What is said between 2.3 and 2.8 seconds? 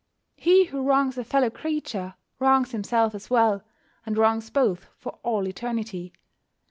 wrongs